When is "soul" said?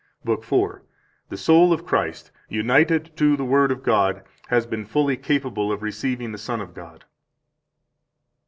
1.37-1.71